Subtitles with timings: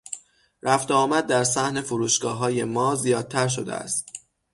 [0.63, 4.05] رفت و آمد در صحن فروشگاههای ما زیادتر شده است.